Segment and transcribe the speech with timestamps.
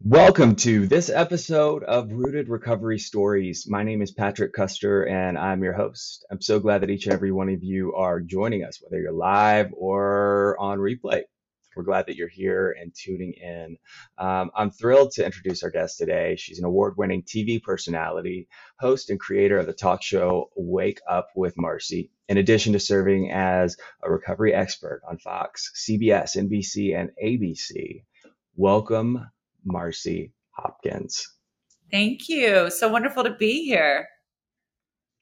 [0.02, 3.66] Welcome to this episode of Rooted Recovery Stories.
[3.68, 6.24] My name is Patrick Custer and I'm your host.
[6.30, 9.12] I'm so glad that each and every one of you are joining us, whether you're
[9.12, 11.24] live or on replay.
[11.76, 13.76] We're glad that you're here and tuning in.
[14.16, 16.34] Um, I'm thrilled to introduce our guest today.
[16.36, 21.28] She's an award winning TV personality, host, and creator of the talk show Wake Up
[21.36, 27.10] with Marcy, in addition to serving as a recovery expert on Fox, CBS, NBC, and
[27.22, 28.04] ABC.
[28.56, 29.26] Welcome,
[29.64, 31.28] Marcy Hopkins.
[31.90, 32.70] Thank you.
[32.70, 34.06] So wonderful to be here.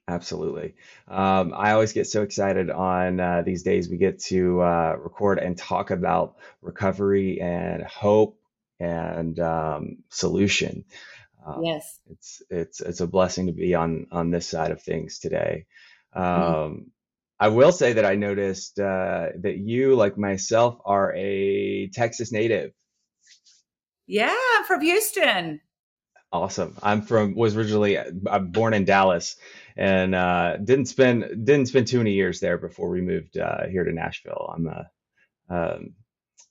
[0.09, 0.75] Absolutely.
[1.07, 5.39] Um, I always get so excited on uh, these days we get to uh, record
[5.39, 8.39] and talk about recovery and hope
[8.81, 10.85] and um, solution.
[11.47, 15.19] Um, yes, it's it's it's a blessing to be on on this side of things
[15.19, 15.67] today.
[16.17, 16.55] Mm-hmm.
[16.55, 16.91] Um.
[17.41, 22.73] I will say that I noticed uh, that you, like myself, are a Texas native.
[24.09, 25.61] Yeah, I'm from Houston.
[26.33, 26.77] Awesome.
[26.83, 29.37] I'm from was originally I'm born in Dallas
[29.77, 33.85] and uh, didn't spend didn't spend too many years there before we moved uh, here
[33.85, 34.53] to Nashville.
[34.55, 34.91] I'm a
[35.49, 35.95] um,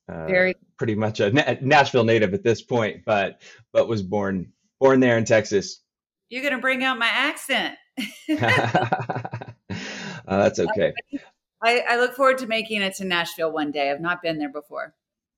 [0.10, 3.42] uh, very pretty much a Na- Nashville native at this point, but
[3.74, 5.82] but was born born there in Texas.
[6.30, 7.76] You're gonna bring out my accent.
[10.28, 10.94] Uh, that's okay.
[11.64, 13.90] I, I look forward to making it to Nashville one day.
[13.90, 14.94] I've not been there before.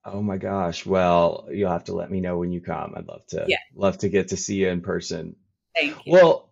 [0.06, 0.86] Oh my gosh.
[0.86, 2.94] Well, you'll have to let me know when you come.
[2.96, 3.58] I'd love to yeah.
[3.76, 5.36] love to get to see you in person.
[5.76, 6.14] Thank you.
[6.14, 6.50] Well,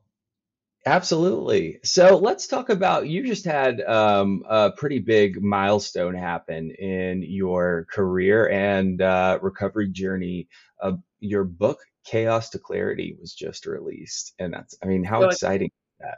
[0.85, 1.79] absolutely.
[1.83, 7.87] So let's talk about you just had um, a pretty big milestone happen in your
[7.91, 10.49] career and uh, recovery journey.
[10.81, 14.33] Uh, your book, Chaos to Clarity, was just released.
[14.39, 16.17] And that's, I mean, how so exciting is that?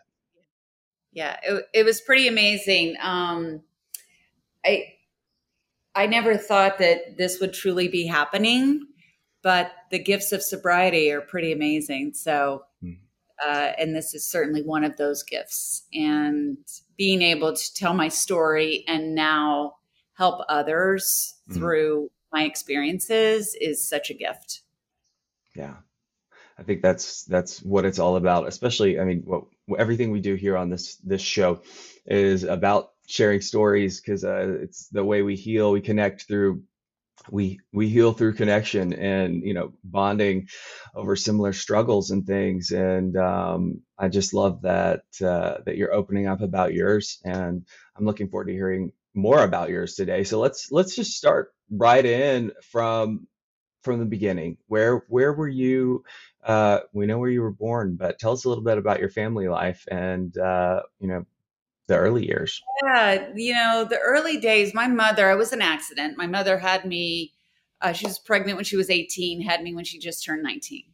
[1.14, 2.96] Yeah, it, it was pretty amazing.
[3.02, 3.62] Um,
[4.66, 4.94] I,
[5.96, 8.86] I never thought that this would truly be happening,
[9.42, 12.14] but the gifts of sobriety are pretty amazing.
[12.14, 12.94] So, hmm.
[13.44, 15.84] uh, and this is certainly one of those gifts.
[15.94, 16.58] And
[16.98, 19.76] being able to tell my story and now
[20.14, 21.56] help others mm.
[21.56, 24.62] through my experiences is such a gift.
[25.56, 25.76] Yeah.
[26.60, 28.48] I think that's that's what it's all about.
[28.48, 29.46] Especially, I mean, what,
[29.80, 31.62] everything we do here on this this show
[32.06, 35.72] is about sharing stories because uh, it's the way we heal.
[35.72, 36.64] We connect through
[37.32, 40.48] we we heal through connection and you know bonding
[40.96, 46.28] over similar struggles and things and um, i just love that uh, that you're opening
[46.28, 47.66] up about yours and
[47.98, 52.06] i'm looking forward to hearing more about yours today so let's let's just start right
[52.06, 53.28] in from
[53.82, 56.04] from the beginning where where were you
[56.44, 59.10] uh, we know where you were born but tell us a little bit about your
[59.10, 61.26] family life and uh, you know
[61.90, 62.62] the early years?
[62.86, 66.18] Yeah, you know, the early days, my mother, I was an accident.
[66.18, 67.34] My mother had me,
[67.82, 70.86] uh, she was pregnant when she was 18, had me when she just turned 19.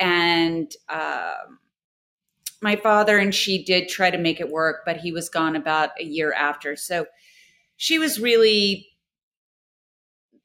[0.00, 1.60] And um,
[2.60, 5.90] my father and she did try to make it work, but he was gone about
[6.00, 6.74] a year after.
[6.74, 7.06] So
[7.76, 8.88] she was really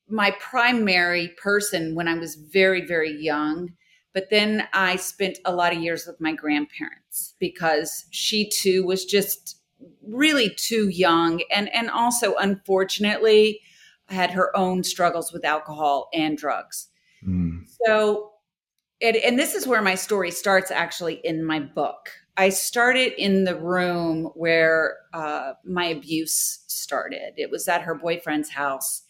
[0.08, 3.74] my primary person when I was very, very young.
[4.14, 9.06] But then I spent a lot of years with my grandparents because she too was
[9.06, 9.61] just
[10.04, 13.62] really too young and and also unfortunately
[14.10, 16.88] had her own struggles with alcohol and drugs.
[17.26, 17.64] Mm.
[17.86, 18.32] So
[19.00, 22.10] it, and this is where my story starts actually in my book.
[22.38, 27.34] I started in the room where uh, my abuse started.
[27.38, 29.04] It was at her boyfriend's house.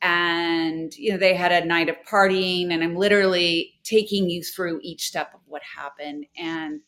[0.00, 4.78] And, you know, they had a night of partying, and I'm literally taking you through
[4.82, 6.26] each step of what happened.
[6.36, 6.80] And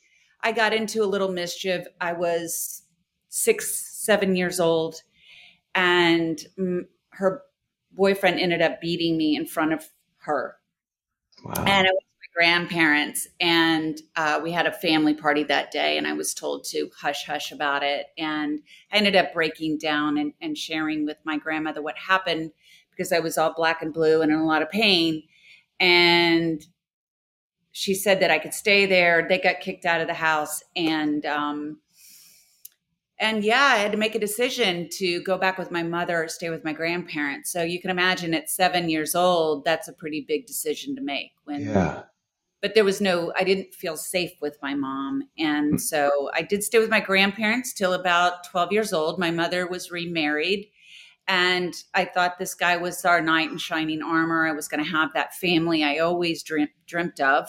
[0.42, 1.86] I got into a little mischief.
[2.00, 2.82] I was
[3.30, 4.96] six, seven years old,
[5.74, 6.38] and
[7.10, 7.42] her
[7.92, 9.88] boyfriend ended up beating me in front of
[10.18, 10.56] her.
[11.44, 11.64] Wow.
[11.66, 16.06] And it was my grandparents, and uh, we had a family party that day, and
[16.06, 18.06] I was told to hush hush about it.
[18.18, 18.60] And
[18.92, 22.50] I ended up breaking down and, and sharing with my grandmother what happened
[22.90, 25.22] because I was all black and blue and in a lot of pain.
[25.78, 26.62] And
[27.72, 29.26] she said that I could stay there.
[29.26, 31.78] They got kicked out of the house, and um,
[33.20, 36.28] and yeah, I had to make a decision to go back with my mother or
[36.28, 37.52] stay with my grandparents.
[37.52, 41.32] So you can imagine at seven years old, that's a pretty big decision to make.
[41.44, 42.02] When Yeah.
[42.62, 45.80] but there was no i didn't feel safe with my mom and Mm.
[45.80, 49.90] so i did stay with my grandparents till about 12 years old my mother was
[49.90, 50.68] remarried
[51.26, 54.90] and i thought this guy was our knight in shining armor i was going to
[54.90, 57.48] have that family i always dreamt, dreamt of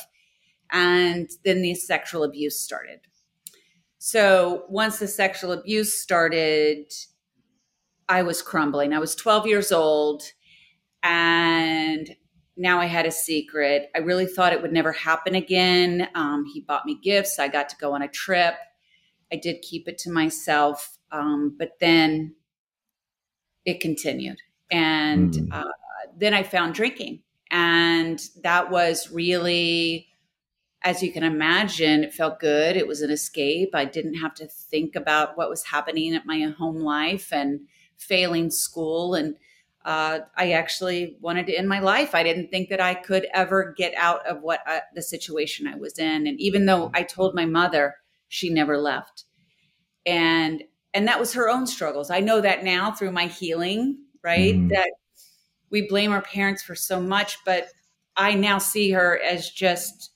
[0.71, 3.01] and then the sexual abuse started
[4.03, 6.91] so once the sexual abuse started
[8.09, 10.23] i was crumbling i was 12 years old
[11.03, 12.15] and
[12.57, 13.89] now I had a secret.
[13.95, 16.07] I really thought it would never happen again.
[16.13, 17.39] Um, he bought me gifts.
[17.39, 18.53] I got to go on a trip.
[19.33, 22.35] I did keep it to myself, um, but then
[23.65, 24.37] it continued.
[24.69, 25.47] And Mm.
[25.51, 25.71] uh,
[26.15, 27.23] then I found drinking.
[27.49, 30.09] And that was really,
[30.83, 32.75] as you can imagine, it felt good.
[32.75, 33.71] It was an escape.
[33.73, 37.61] I didn't have to think about what was happening at my home life and
[37.97, 39.35] failing school and
[39.83, 42.13] uh, I actually wanted to end my life.
[42.13, 45.75] I didn't think that I could ever get out of what uh, the situation I
[45.75, 46.27] was in.
[46.27, 47.95] And even though I told my mother,
[48.27, 49.25] she never left.
[50.05, 50.63] And
[50.93, 52.09] and that was her own struggles.
[52.11, 54.55] I know that now through my healing, right?
[54.55, 54.69] Mhm.
[54.69, 54.91] That
[55.69, 57.69] we blame our parents for so much, but
[58.17, 60.10] I now see her as just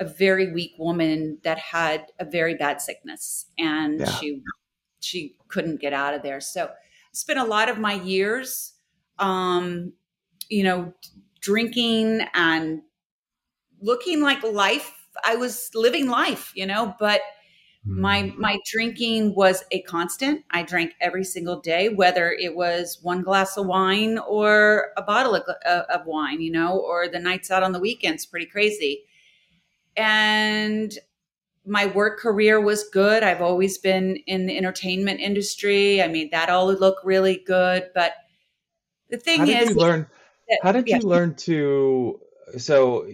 [0.00, 4.06] a very weak woman that had a very bad sickness and Yeah.
[4.10, 4.42] she
[5.00, 6.40] she couldn't get out of there.
[6.40, 6.70] So
[7.12, 8.74] spent a lot of my years
[9.18, 9.92] um
[10.48, 10.92] you know
[11.40, 12.82] drinking and
[13.80, 14.92] looking like life
[15.24, 17.20] i was living life you know but
[17.84, 18.36] my Mm.
[18.36, 23.56] my drinking was a constant i drank every single day whether it was one glass
[23.56, 27.72] of wine or a bottle of, of wine you know or the nights out on
[27.72, 29.04] the weekends pretty crazy
[30.00, 30.94] and
[31.66, 36.48] my work career was good i've always been in the entertainment industry i mean, that
[36.48, 38.14] all look really good but
[39.10, 40.06] the thing How did is you learn?
[40.48, 40.98] that- How did yeah.
[40.98, 42.20] you learn to?
[42.58, 43.06] So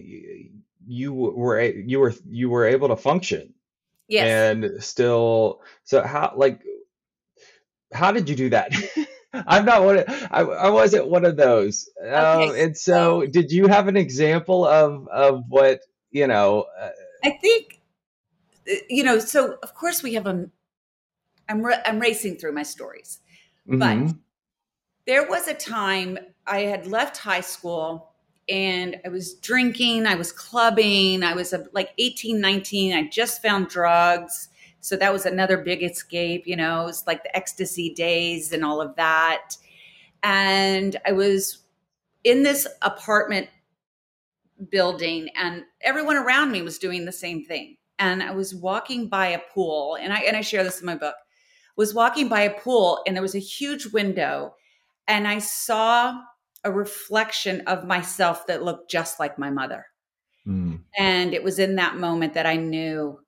[0.87, 3.55] you were you were you were able to function
[4.09, 5.61] yes and still.
[5.85, 6.63] So how like
[7.93, 8.73] how did you do that?
[9.33, 9.99] I'm not one.
[9.99, 11.91] Of, I I wasn't one of those.
[12.03, 15.81] Um, and so, did you have an example of of what
[16.17, 16.67] you know?
[16.81, 16.91] Uh,
[17.25, 17.81] I think,
[18.71, 20.49] uh, you know, so of course we have a,
[21.49, 23.21] I'm, ra- I'm racing through my stories.
[23.69, 24.19] mhm.
[25.07, 28.13] There was a time I had left high school
[28.49, 32.95] and I was drinking, I was clubbing, I was uh, like 18, 19.
[32.95, 34.49] I just found drugs.
[34.81, 38.65] So that was another big escape, you know, it was like the ecstasy days and
[38.65, 39.57] all of that.
[40.23, 41.59] And I was
[42.25, 43.49] in this apartment
[44.71, 47.77] building and everyone around me was doing the same thing.
[47.99, 50.97] And I was walking by a pool and I and I share this in my
[50.97, 51.15] book.
[51.77, 54.55] Was walking by a pool and there was a huge window
[55.07, 56.19] and I saw
[56.65, 59.87] a reflection of myself that looked just like my mother.
[60.47, 60.81] Mm.
[60.97, 63.21] And it was in that moment that I knew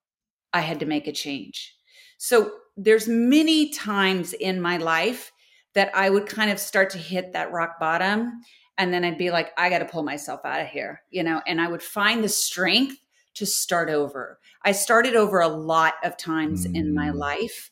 [0.53, 1.75] I had to make a change.
[2.19, 5.33] So there's many times in my life
[5.75, 8.41] that I would kind of start to hit that rock bottom
[8.79, 11.43] and then I'd be like I got to pull myself out of here, you know,
[11.47, 12.97] and I would find the strength
[13.35, 14.39] to start over.
[14.65, 17.17] I started over a lot of times in my Mm.
[17.17, 17.71] life.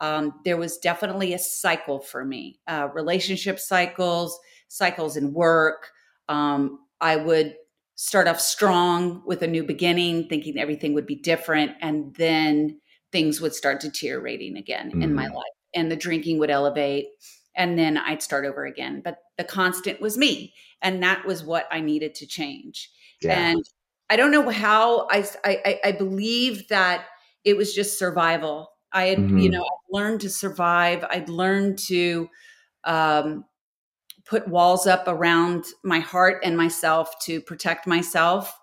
[0.00, 5.90] Um, there was definitely a cycle for me, uh, relationship cycles, cycles in work.
[6.28, 7.56] Um, I would
[7.94, 12.80] start off strong with a new beginning, thinking everything would be different, and then
[13.12, 15.34] things would start deteriorating again in my Mm.
[15.34, 17.08] life, and the drinking would elevate,
[17.54, 19.00] and then I'd start over again.
[19.04, 22.90] But the constant was me, and that was what I needed to change.
[23.20, 23.38] Yeah.
[23.38, 23.64] And
[24.10, 27.06] I don't know how I, I I believe that
[27.44, 28.70] it was just survival.
[28.92, 29.52] I had, you Mhm.
[29.52, 31.04] know, I'd learned to survive.
[31.08, 32.28] I'd learned to
[32.84, 33.44] um,
[34.26, 38.54] put walls up around my heart and myself to protect myself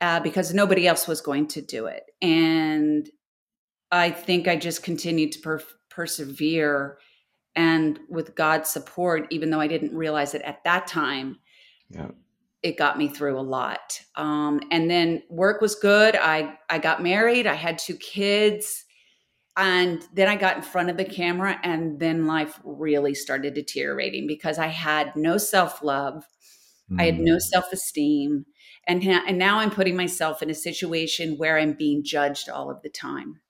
[0.00, 2.04] uh, because nobody else was going to do it.
[2.22, 3.10] And
[3.90, 6.98] I think I just continued to per- persevere.
[7.58, 11.40] And with God's support, even though I didn't realize it at that time,
[11.90, 12.12] yeah.
[12.62, 14.00] it got me through a lot.
[14.14, 16.14] Um, and then work was good.
[16.14, 17.48] I I got married.
[17.48, 18.84] I had two kids,
[19.56, 24.28] and then I got in front of the camera, and then life really started deteriorating
[24.28, 26.24] because I had no self love.
[26.96, 27.24] I had Mm.
[27.32, 28.46] no self esteem,
[28.86, 32.70] and ha- and now I'm putting myself in a situation where I'm being judged all
[32.70, 33.40] of the time.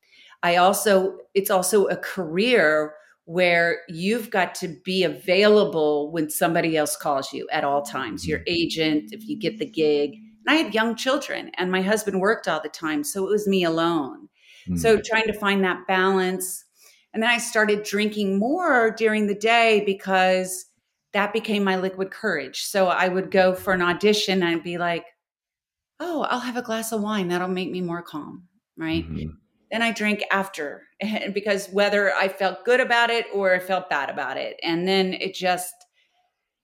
[0.43, 2.95] I also it's also a career
[3.29, 8.27] where you've got to be available when somebody else calls you at all times.
[8.27, 8.55] Your Mm-hmm.
[8.63, 10.13] agent if you get the gig.
[10.47, 13.47] And i had young children and my husband worked all the time so it was
[13.47, 14.29] me alone.
[14.67, 14.79] Mm.
[14.79, 16.65] so trying to find that balance.
[17.13, 20.65] And then i started drinking more during the day because
[21.13, 22.63] that became my liquid courage.
[22.63, 25.05] So i would go for an audition and i'd be like
[26.01, 27.29] oh i'll have a glass of wine.
[27.29, 28.45] That'll make me more calm
[28.79, 29.05] right?
[29.11, 29.33] Mhm.
[29.71, 30.85] Then I drank after
[31.33, 34.59] because whether I felt good about it or I felt bad about it.
[34.63, 35.75] And then it just,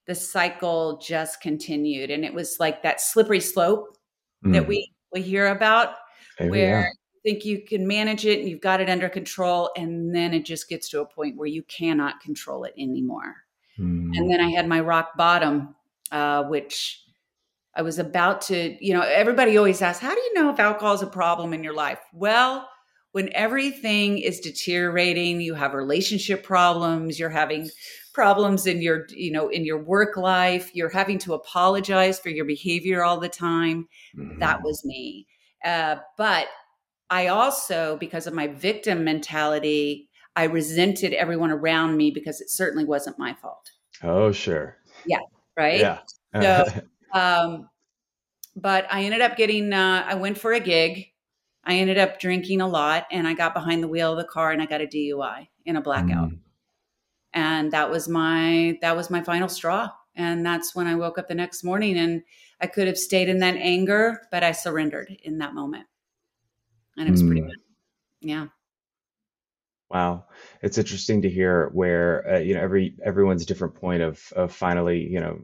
[0.06, 2.10] the cycle just continued.
[2.10, 3.96] And it was like that slippery slope
[4.42, 4.68] that Mm.
[4.68, 5.94] we, we hear about
[6.40, 6.86] Oh, where yeah.
[6.86, 9.70] you think you can manage it and you've got it under control.
[9.76, 13.36] And then it just gets to a point where you cannot control it anymore.
[13.78, 14.10] Mm.
[14.16, 15.74] And then I had my rock bottom,
[16.12, 17.02] uh, which
[17.74, 20.94] I was about to, you know, everybody always asks, how do you know if alcohol
[20.94, 22.00] is a problem in your life?
[22.12, 22.68] Well,
[23.14, 27.70] when everything is deteriorating, you have relationship problems, you're having
[28.12, 32.44] problems in your, you know, in your work life, you're having to apologize for your
[32.44, 33.86] behavior all the time.
[34.40, 34.64] That Mhm.
[34.64, 35.28] was me.
[35.64, 36.48] Uh, but
[37.08, 42.84] I also, because of my victim mentality, I resented everyone around me because it certainly
[42.84, 43.70] wasn't my fault.
[44.02, 44.76] Oh, sure.
[45.06, 45.20] Yeah,
[45.56, 45.78] right.
[45.78, 46.00] Yeah.
[46.42, 46.64] So-
[47.14, 47.70] Um,
[48.56, 51.06] but I ended up getting, uh, I went for a gig.
[51.66, 54.50] I ended up drinking a lot and I got behind the wheel of the car
[54.52, 56.30] and I got a DUI in a blackout.
[56.30, 56.38] Mm.
[57.32, 59.90] And that was my, that was my final straw.
[60.14, 62.22] And that's when I woke up the next morning and
[62.60, 65.86] I could have stayed in that anger, but I surrendered in that moment.
[66.96, 67.48] And it was pretty Mm.
[67.48, 67.56] bad.
[68.20, 68.46] Yeah.
[69.90, 70.24] Wow,
[70.62, 75.06] it's interesting to hear where uh, you know every everyone's different point of of finally
[75.06, 75.40] you know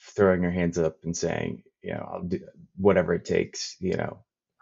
[0.00, 2.40] throwing your hands up and saying you know I'll do
[2.76, 4.18] whatever it takes you know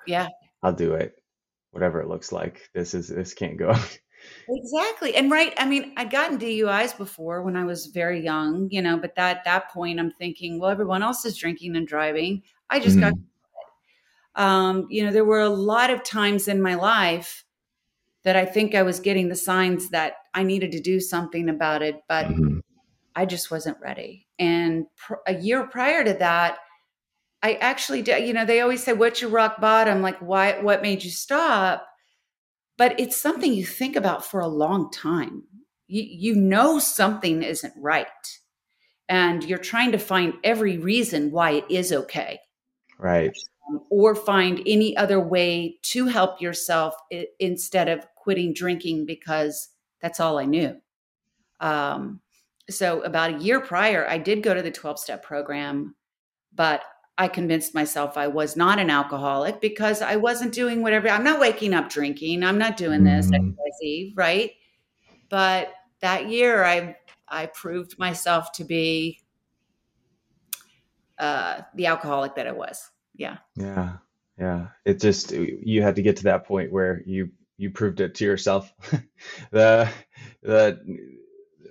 [0.06, 0.28] Yeah.
[0.66, 1.14] I'll do it
[1.70, 3.72] whatever it looks like this is this can't go
[4.48, 5.16] Exactly.
[5.16, 8.96] And right, I mean, I'd gotten DUIs before when I was very young, you know,
[8.96, 12.44] but that that point I'm thinking, well, everyone else is drinking and driving.
[12.70, 13.12] I just got
[14.36, 17.44] um, you know, there were a lot of times in my life
[18.22, 21.82] that I think I was getting the signs that I needed to do something about
[21.82, 22.60] it, but Mhm.
[23.16, 24.28] I just wasn't ready.
[24.38, 26.58] And pr- a year prior to that,
[27.42, 30.02] I actually did, you know, they always say, What's your rock bottom?
[30.02, 31.86] Like, why, what made you stop?
[32.78, 35.44] But it's something you think about for a long time.
[35.86, 38.06] You, you know, something isn't right.
[39.08, 42.40] And you're trying to find every reason why it is okay
[42.98, 43.36] right
[43.68, 49.68] um, or find any other way to help yourself I- instead of quitting drinking because
[50.00, 50.76] that's all I knew.
[51.60, 52.20] Um,
[52.68, 55.94] so, about a year prior, I did go to the 12 step program,
[56.54, 56.82] but
[57.18, 61.08] I convinced myself I was not an alcoholic because I wasn't doing whatever.
[61.08, 62.42] I'm not waking up drinking.
[62.42, 63.56] I'm not doing this, Mhm.
[63.56, 64.52] XYZ, right?
[65.28, 66.96] But that year, I
[67.28, 69.20] I proved myself to be
[71.18, 72.90] uh, the alcoholic that I was.
[73.14, 73.38] Yeah.
[73.56, 73.96] yeah
[74.38, 78.14] yeah it just you had to get to that point where you you proved it
[78.16, 78.70] to yourself
[79.50, 79.88] the
[80.42, 80.78] the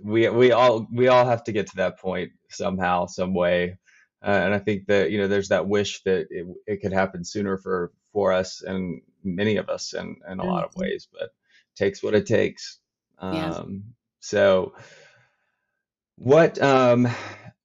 [0.03, 3.77] we we all we all have to get to that point somehow some way
[4.25, 7.23] uh, and i think that you know there's that wish that it, it could happen
[7.23, 10.79] sooner for for us and many of us in in a lot of Mhm.
[10.81, 11.29] ways but
[11.75, 12.79] takes what it takes
[13.19, 13.59] Yeah.
[13.59, 13.83] um
[14.19, 14.73] so
[16.17, 17.07] what um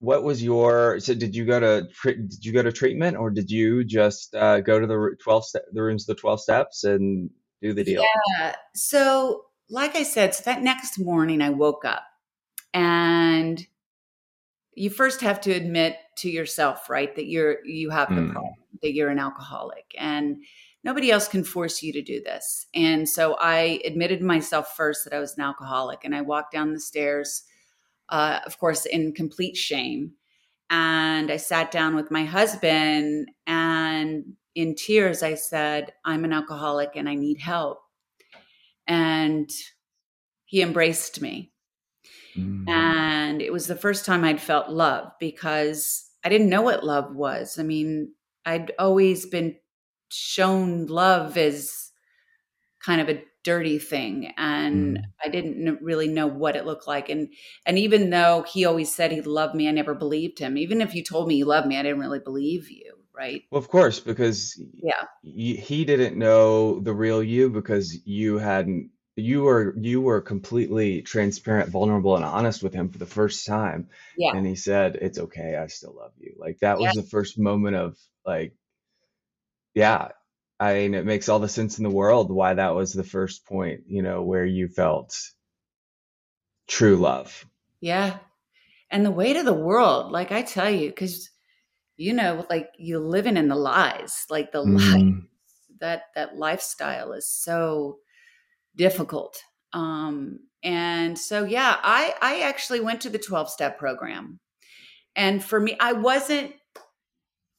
[0.00, 3.50] what was your so did you go to did you go to treatment or did
[3.50, 7.31] you just uh, go to the 12 step the rooms the 12 steps and
[7.62, 8.55] do the deal Yeah.
[8.75, 12.02] So, like I said, so that next morning I woke up
[12.75, 13.64] and
[14.75, 18.33] you first have to admit to yourself, right, that you're you have the Mm.
[18.33, 20.43] problem, that you're an alcoholic and
[20.85, 22.67] nobody else can force you to do this.
[22.75, 26.73] And so I admitted myself first that I was an alcoholic and I walked down
[26.73, 27.45] the stairs
[28.11, 30.12] uh, of course in complete shame
[30.69, 34.25] and I sat down with my husband and
[34.55, 37.81] in tears I said, I'm an alcoholic and I need help.
[38.87, 39.50] And
[40.45, 41.50] he embraced me.
[42.37, 42.69] Mm.
[42.69, 47.15] And it was the first time I'd felt love because I didn't know what love
[47.15, 47.59] was.
[47.59, 48.13] I mean,
[48.47, 49.57] I'd always been
[50.11, 51.91] shown love as
[52.85, 55.03] kind of a dirty thing and Mm.
[55.25, 57.33] I didn't really know what it looked like and
[57.65, 60.95] and even though he always said he loved me I never believed him even if
[60.95, 63.99] you told me you loved me I didn't really believe you right well of course
[63.99, 65.05] because Yeah.
[65.23, 71.71] he didn't know the real you because you hadn't you were you were completely transparent
[71.71, 75.57] vulnerable and honest with him for the first time yeah and he said it's okay
[75.57, 77.03] i still love you like that was Yeah.
[77.03, 77.97] the first moment of
[78.27, 78.55] like
[79.75, 80.09] yeah
[80.59, 83.45] i mean it makes all the sense in the world why that was the first
[83.47, 85.15] point you know where you felt
[86.71, 87.45] true love.
[87.81, 88.19] Yeah.
[88.91, 91.29] And the weight of the world, like I tell you, because
[91.97, 94.79] you know, like you're living in the lies, like the mm.
[94.79, 95.25] life
[95.81, 97.99] that that lifestyle is so
[98.77, 99.39] difficult.
[99.73, 104.41] Um, and so yeah, I I actually went to the 12 step program.
[105.17, 106.53] And for me, I wasn't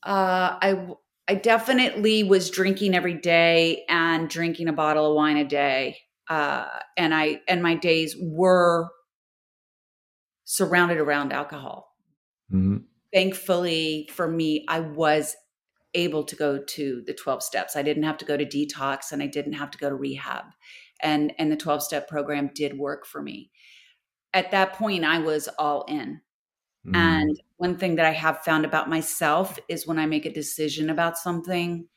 [0.04, 0.88] uh I
[1.28, 5.98] I definitely was drinking every day and drinking a bottle of wine a day.
[6.30, 8.90] Uh, and I and my days were
[10.46, 11.96] surrounded around alcohol.
[12.52, 12.78] Mm-hmm.
[13.14, 15.36] Thankfully for me, I was
[15.94, 17.76] able to go to the 12 steps.
[17.76, 20.46] I didn't have to go to detox and I didn't have to go to rehab.
[21.02, 23.52] And and the 12 step program did work for me.
[24.34, 26.22] At that point I was all in.
[26.86, 26.96] Mm.
[26.96, 30.90] And one thing that I have found about myself is when I make a decision
[30.90, 31.88] about something,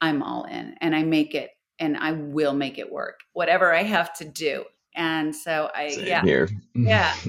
[0.00, 3.84] I'm all in and I make it and I will make it work, whatever I
[3.84, 4.64] have to do.
[4.94, 6.48] And so I, Same yeah, here.
[6.74, 7.14] yeah.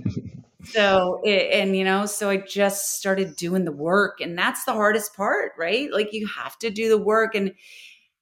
[0.65, 4.73] So, it, and you know, so I just started doing the work, and that's the
[4.73, 5.91] hardest part, right?
[5.91, 7.53] Like you have to do the work, and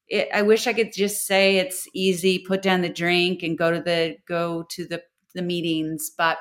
[0.07, 3.71] it, I wish I could just say it's easy, put down the drink and go
[3.71, 5.01] to the go to the
[5.33, 6.37] the meetings, but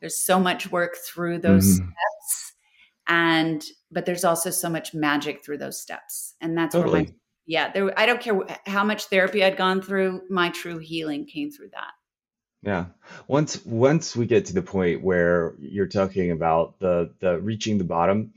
[0.00, 1.88] there's so much work through those mm-hmm.
[1.88, 2.52] steps
[3.08, 6.92] and but there's also so much magic through those steps and that's totally.
[6.92, 7.14] where my
[7.46, 11.50] yeah there i don't care how much therapy i'd gone through my true healing came
[11.50, 11.92] through that
[12.62, 12.86] yeah
[13.26, 17.84] once once we get to the point where you're talking about the the reaching the
[17.84, 18.32] bottom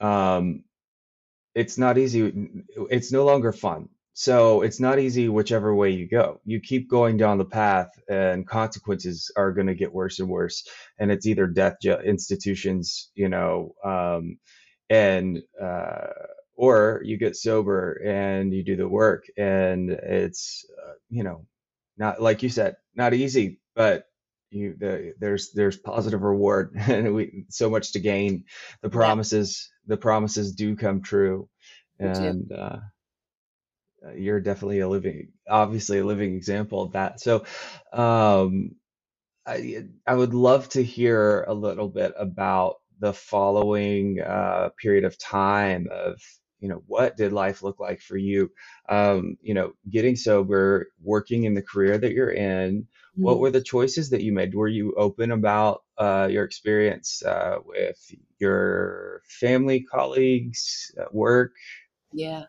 [0.00, 0.64] um
[1.54, 2.32] it's not easy
[2.90, 6.40] it's no longer fun so it's not easy whichever way you go.
[6.44, 10.66] You keep going down the path, and consequences are going to get worse and worse.
[10.98, 14.38] And it's either death institutions, you know, um,
[14.90, 16.08] and uh,
[16.54, 21.46] or you get sober and you do the work, and it's uh, you know,
[21.96, 24.06] not like you said, not easy, but
[24.50, 28.44] you the, there's there's positive reward and we so much to gain.
[28.82, 31.48] The promises the promises do come true,
[31.98, 32.50] and.
[32.52, 32.80] Uh,
[34.16, 37.20] you're definitely a living, obviously a living example of that.
[37.20, 37.44] So,
[37.92, 38.72] um,
[39.46, 45.18] I I would love to hear a little bit about the following uh, period of
[45.18, 46.20] time of
[46.62, 48.50] you know what did life look like for you
[48.88, 53.22] um, you know getting sober working in the career that you're in mm-hmm.
[53.22, 57.56] what were the choices that you made were you open about uh, your experience uh,
[57.66, 61.52] with your family colleagues at work
[62.12, 62.44] yeah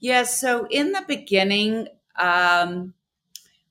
[0.00, 0.22] yeah.
[0.24, 2.94] So in the beginning, um,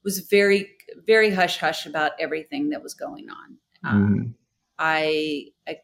[0.03, 0.71] was very
[1.05, 3.57] very hush hush about everything that was going on.
[3.83, 4.33] Um, mm.
[4.79, 5.77] I I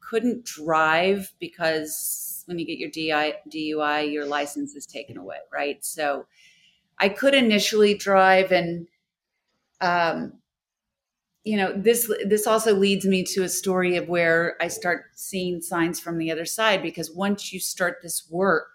[0.00, 5.84] couldn't drive because when you get your DI, DUI, your license is taken away, right?
[5.84, 6.24] So
[6.98, 8.88] I could initially drive, and
[9.82, 10.32] um,
[11.44, 15.60] you know this this also leads me to a story of where I start seeing
[15.60, 18.74] signs from the other side because once you start this work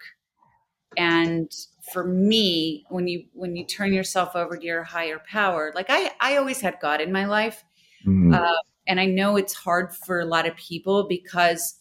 [0.96, 1.52] and
[1.92, 6.10] for me when you when you turn yourself over to your higher power like i
[6.20, 7.64] i always had god in my life
[8.06, 8.32] mm-hmm.
[8.32, 8.56] uh,
[8.86, 11.76] and i know it's hard for a lot of people because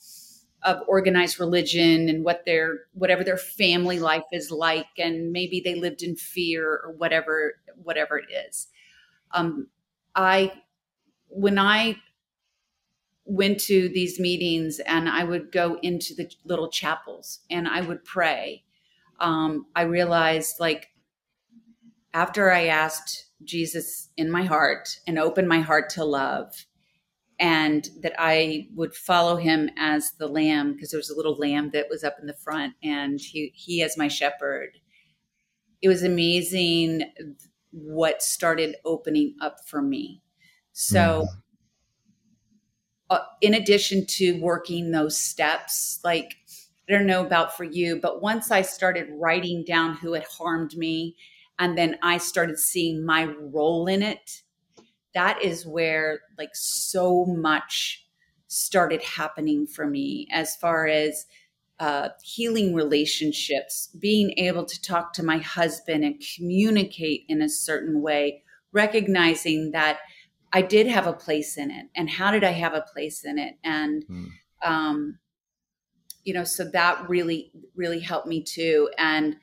[0.66, 5.76] of organized religion and what their whatever their family life is like and maybe they
[5.76, 8.68] lived in fear or whatever whatever it is.
[9.32, 9.68] Um
[10.16, 10.54] i
[11.28, 11.96] when i
[13.26, 18.04] went to these meetings and i would go into the little chapels and i would
[18.04, 18.64] pray
[19.24, 20.90] um, I realized like
[22.14, 26.66] after I asked Jesus in my heart and opened my heart to love,
[27.44, 31.72] and that I would follow him as the lamb because there was a little lamb
[31.74, 34.78] that was up in the front, and he he as my shepherd.
[35.82, 37.02] It was amazing
[37.72, 40.24] what started opening up for me.
[40.72, 41.28] So.
[41.28, 41.28] Mm.
[43.10, 46.38] Uh, in addition to working those steps, like
[46.90, 50.76] I don't know about for you, but once I started writing down who had harmed
[50.76, 51.16] me,
[51.60, 54.42] and then I started seeing my role in it,
[55.14, 58.06] that is where like so much
[58.48, 61.26] started happening for me as far as
[61.80, 68.02] uh, healing relationships, being able to talk to my husband and communicate in a certain
[68.02, 70.00] way, recognizing that
[70.54, 73.40] I did have a place in it, and how did I have a place in
[73.40, 74.28] it, and mm.
[74.64, 75.18] um,
[76.24, 79.36] you know so that really really helped me too and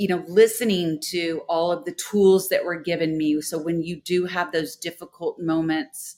[0.00, 4.00] you know listening to all of the tools that were given me so when you
[4.00, 6.16] do have those difficult moments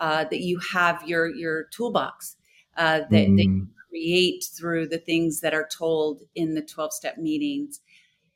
[0.00, 2.36] uh, that you have your your toolbox
[2.76, 3.36] uh, that, mm.
[3.36, 7.80] that you create through the things that are told in the 12 step meetings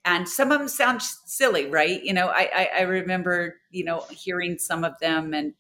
[0.04, 2.04] and some of them sound silly, right?
[2.04, 5.54] You know, I, I, I remember, you know, hearing some of them and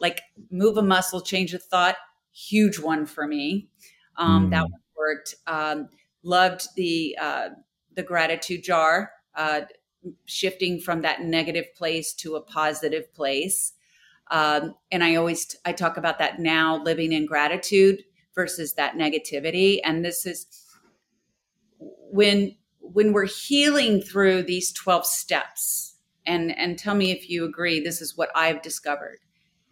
[0.00, 0.20] like
[0.50, 1.94] move a muscle, change a thought,
[2.32, 3.68] huge one for me.
[4.16, 4.50] Um, mm.
[4.50, 5.36] That one worked.
[5.46, 5.90] Um,
[6.24, 7.50] loved the uh,
[7.94, 9.62] the gratitude jar, uh,
[10.26, 13.72] shifting from that negative place to a positive place.
[14.30, 18.02] Um, and I always I talk about that now, living in gratitude
[18.34, 19.80] versus that negativity.
[19.84, 20.46] And this is
[21.78, 27.80] when when we're healing through these 12 steps and and tell me if you agree
[27.80, 29.18] this is what i've discovered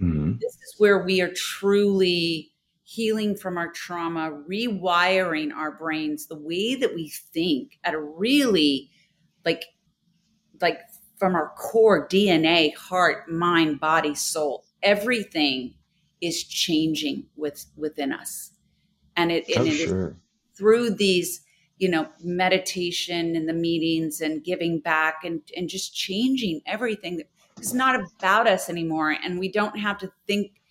[0.00, 0.32] mm-hmm.
[0.40, 2.51] this is where we are truly
[2.92, 8.90] healing from our trauma rewiring our brains the way that we think at a really
[9.44, 9.64] like
[10.60, 10.80] like
[11.16, 15.74] from our core dna heart mind body soul everything
[16.20, 18.52] is changing with within us
[19.16, 20.08] and it, and oh, it sure.
[20.08, 20.14] is
[20.56, 21.42] through these
[21.78, 27.22] you know meditation and the meetings and giving back and and just changing everything
[27.56, 30.61] it's not about us anymore and we don't have to think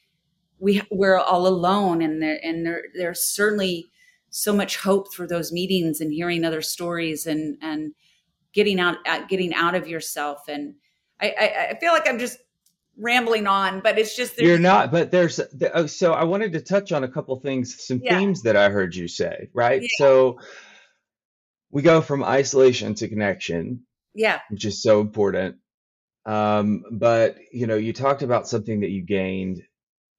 [0.62, 3.89] we we're all alone and there and there there's certainly
[4.30, 7.93] so much hope through those meetings and hearing other stories and and
[8.54, 10.76] getting out uh, getting out of yourself and
[11.19, 12.39] I, I, I feel like I'm just
[12.97, 14.91] rambling on, but it's just you're not.
[14.91, 15.39] But there's
[15.74, 18.17] oh, so I wanted to touch on a couple things, some yeah.
[18.17, 19.82] themes that I heard you say, right?
[19.82, 19.88] Yeah.
[19.97, 20.39] So
[21.69, 25.58] we go from isolation to connection, yeah, which is so important.
[26.26, 29.62] Um, but you know, you talked about something that you gained,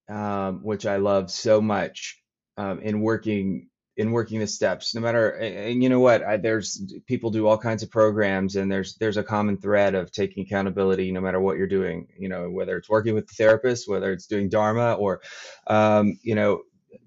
[0.09, 2.23] um, which I love so much
[2.57, 4.95] um, in working in working the steps.
[4.95, 8.71] No matter, and you know what, I, there's people do all kinds of programs, and
[8.71, 12.09] there's there's a common thread of taking accountability, no matter what you're doing.
[12.19, 15.21] You know, whether it's working with the therapist, whether it's doing Dharma, or
[15.67, 16.62] um, you know,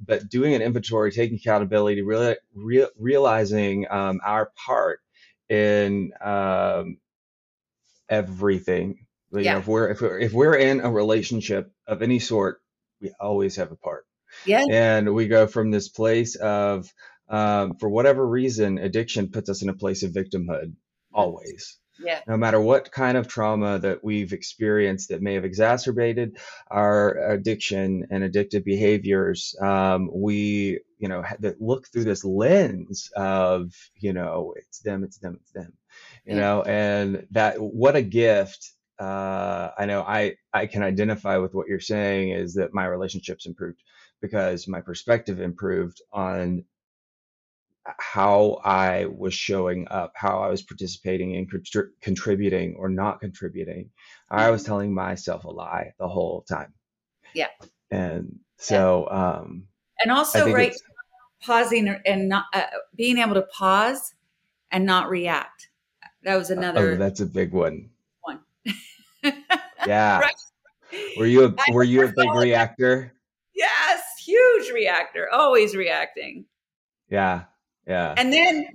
[0.06, 5.00] but doing an inventory, taking accountability, really re- realizing um, our part
[5.50, 6.98] in um,
[8.10, 9.06] everything.
[9.32, 9.54] You yeah.
[9.54, 12.62] know, if we're if we're if we're in a relationship of any sort,
[13.02, 14.06] we always have a part.
[14.46, 14.66] Yeah.
[14.70, 16.92] And we go from this place of,
[17.30, 20.74] um, for whatever reason, addiction puts us in a place of victimhood
[21.14, 21.80] always.
[21.98, 22.20] Yeah.
[22.28, 26.38] No matter what kind of trauma that we've experienced that may have exacerbated
[26.70, 33.72] our addiction and addictive behaviors, um, we, you know, that look through this lens of,
[33.96, 35.72] you know, it's them, it's them, it's them,
[36.26, 36.42] you yeah.
[36.42, 38.74] know, and that what a gift.
[39.00, 43.46] Uh, I know I I can identify with what you're saying is that my relationships
[43.46, 43.82] improved
[44.22, 46.64] because my perspective improved on
[48.00, 53.92] how I was showing up, how I was participating and contri- contributing or not contributing.
[54.30, 54.72] I was mm-hmm.
[54.72, 56.74] telling myself a lie the whole time.
[57.34, 57.50] Yeah.
[57.92, 59.38] And so, yeah.
[59.38, 59.68] um,
[60.04, 60.76] and also, right,
[61.42, 62.64] pausing and not uh,
[62.96, 64.14] being able to pause
[64.72, 65.70] and not react.
[66.24, 66.94] That was another.
[66.94, 67.90] Oh, that's a big one.
[69.88, 70.20] Yeah.
[70.20, 70.34] Right.
[71.18, 73.14] Were you a, were you a big reactor?
[73.56, 76.46] Yes, huge reactor, always reacting.
[77.10, 77.44] Yeah.
[77.88, 78.14] Yeah.
[78.18, 78.68] And then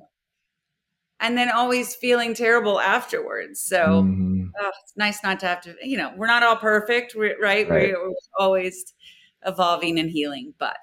[1.20, 3.61] and then always feeling terrible afterwards.
[3.61, 4.46] So mm-hmm.
[4.59, 7.38] oh, it's nice not to have to, you know, we're not all perfect, right?
[7.40, 7.68] right.
[7.68, 8.94] We're always
[9.44, 10.76] evolving and healing, but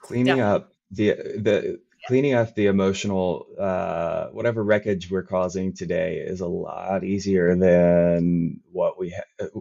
[0.00, 6.40] cleaning up the the cleaning up the emotional uh, whatever wreckage we're causing today is
[6.40, 9.60] a lot easier than what we had uh,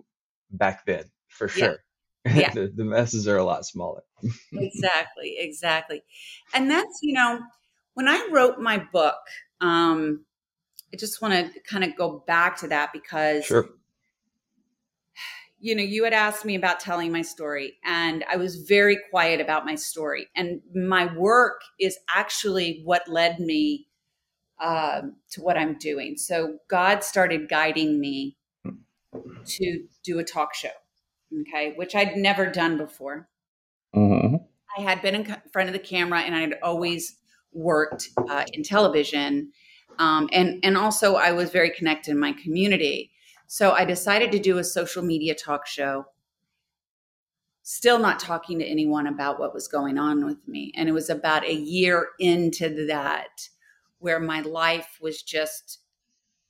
[0.52, 1.78] back then for sure
[2.26, 2.54] yeah.
[2.54, 4.04] the, the messes are a lot smaller.
[4.54, 6.04] exactly, exactly.
[6.54, 7.40] And that's, you know,
[7.96, 9.18] when I wrote my book,
[9.60, 10.26] um,
[10.94, 13.70] I just want to kind of go back to that because sure.
[15.62, 19.40] You know, you had asked me about telling my story, and I was very quiet
[19.40, 20.28] about my story.
[20.36, 23.88] And my work is actually what led me
[24.60, 26.18] uh, to what I'm doing.
[26.18, 28.38] So God started guiding me
[29.46, 30.70] to do a talk show
[31.42, 33.28] okay, which I'd never done before.
[33.96, 34.36] Mm-hmm.
[34.78, 37.18] I had been in front of the camera and I had always
[37.52, 39.52] worked uh, in television.
[40.00, 43.12] Um, and, and also, I was very connected in my community.
[43.54, 46.06] So I decided to do a social media talk show,
[47.64, 50.72] still not talking to anyone about what was going on with me.
[50.74, 53.50] And it was about a year into that
[54.00, 55.80] where my life was just,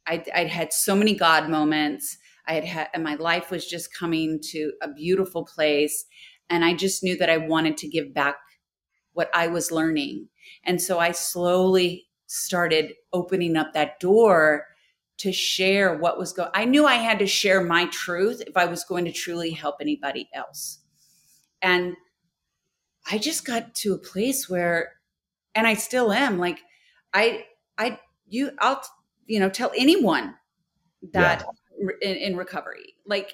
[0.06, 2.20] I'd, I'd had so many God moments.
[2.46, 6.06] I had had, and my life was just coming to a beautiful place.
[6.52, 8.36] And I just knew that I wanted to give back
[9.14, 10.28] what I was learning.
[10.66, 14.68] And so I slowly started opening up that door
[15.22, 18.66] to share what was going I knew I had to share my truth if I
[18.66, 20.80] was going to truly help anybody else.
[21.62, 21.96] And
[23.10, 24.94] I just got to a place where
[25.56, 26.60] and I still am like
[27.14, 27.46] I
[27.78, 28.82] I you I'll
[29.26, 30.36] you know tell anyone
[31.14, 31.44] that
[31.80, 31.90] yeah.
[32.02, 33.34] in, in recovery like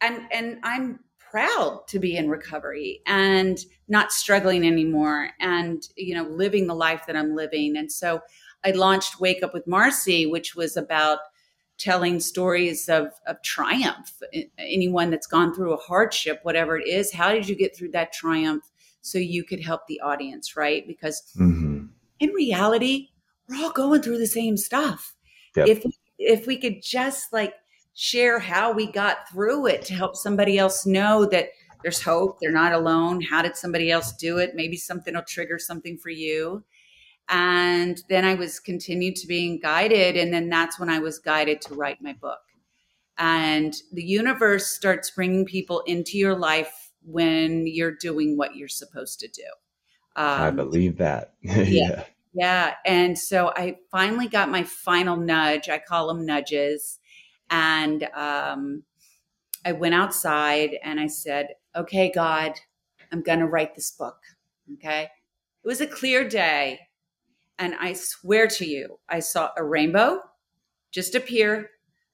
[0.00, 6.24] and and i'm proud to be in recovery and not struggling anymore and you know
[6.24, 8.20] living the life that i'm living and so
[8.68, 11.18] i launched wake up with marcy which was about
[11.78, 14.20] telling stories of, of triumph
[14.58, 18.12] anyone that's gone through a hardship whatever it is how did you get through that
[18.12, 18.64] triumph
[19.00, 21.86] so you could help the audience right because mm-hmm.
[22.20, 23.08] in reality
[23.48, 25.14] we're all going through the same stuff
[25.56, 25.68] yep.
[25.68, 25.84] if
[26.18, 27.54] if we could just like
[27.94, 31.48] share how we got through it to help somebody else know that
[31.82, 33.20] there's hope, they're not alone.
[33.20, 34.54] How did somebody else do it?
[34.54, 36.64] Maybe something will trigger something for you.
[37.28, 40.16] And then I was continued to being guided.
[40.16, 42.38] And then that's when I was guided to write my book.
[43.18, 49.20] And the universe starts bringing people into your life when you're doing what you're supposed
[49.20, 49.42] to do.
[50.16, 51.34] Um, I believe that.
[51.42, 51.62] yeah.
[51.62, 52.04] yeah.
[52.34, 52.74] Yeah.
[52.84, 55.68] And so I finally got my final nudge.
[55.68, 56.98] I call them nudges
[57.50, 58.82] and um,
[59.64, 62.52] I went outside and I said, okay, God,
[63.12, 64.18] I'm going to write this book.
[64.74, 65.02] Okay.
[65.02, 66.80] It was a clear day.
[67.58, 70.20] And I swear to you, I saw a rainbow
[70.90, 71.70] just appear,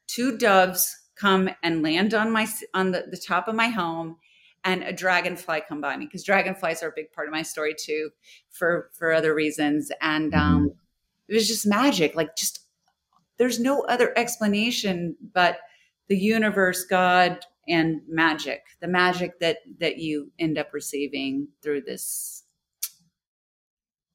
[0.06, 4.16] two doves come and land on my on the, the top of my home
[4.64, 7.72] and a dragonfly come by me because dragonflies are a big part of my story
[7.78, 8.10] too
[8.50, 10.78] for for other reasons and um mm-hmm.
[11.28, 12.66] it was just magic like just
[13.38, 15.58] there's no other explanation but
[16.08, 18.62] the universe, God, and magic.
[18.80, 22.44] The magic that that you end up receiving through this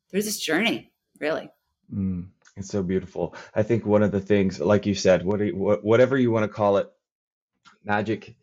[0.09, 1.49] through this journey, really.
[1.93, 3.35] Mm, it's so beautiful.
[3.55, 6.49] I think one of the things, like you said, what, what whatever you want to
[6.49, 6.89] call it,
[7.83, 8.35] magic,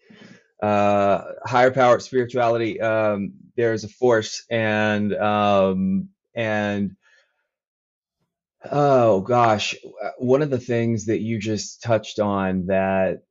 [0.63, 2.81] uh, higher power, spirituality.
[2.81, 6.93] Um, there's a force, and um, and
[8.71, 9.75] Oh gosh,
[10.19, 13.23] one of the things that you just touched on that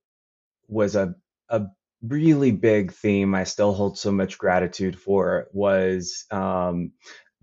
[0.70, 1.16] was a
[1.50, 1.68] a
[2.04, 6.94] really big theme I still hold so much gratitude for was um,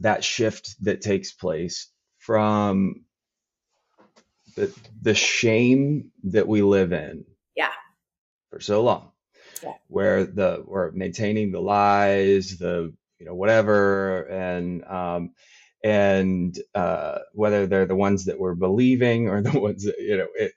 [0.00, 1.88] that shift that takes place
[2.22, 3.04] from
[4.56, 7.24] the the shame that we live in
[7.56, 7.72] Yeah.
[8.50, 9.12] for so long,
[9.62, 9.74] Yeah.
[9.88, 15.32] where the we're maintaining the lies, the you know whatever, and um,
[15.84, 20.28] and uh, whether they're the ones that we're believing or the ones that you know
[20.36, 20.52] it,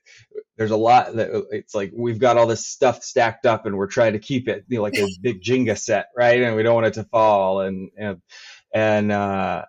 [0.58, 3.88] there's a lot that it's like we've got all this stuff stacked up and we're
[3.88, 6.76] trying to keep it you know, like a big jenga set right and we don't
[6.76, 8.22] want it to fall and and
[8.74, 9.66] and uh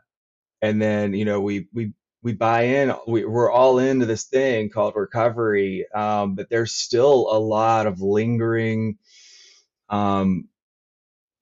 [0.63, 1.93] and then you know we we
[2.23, 7.29] we buy in we, we're all into this thing called recovery um but there's still
[7.31, 8.99] a lot of lingering
[9.89, 10.49] um